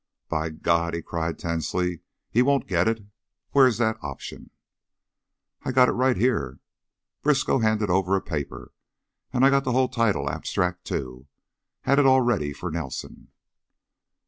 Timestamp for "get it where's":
2.65-3.77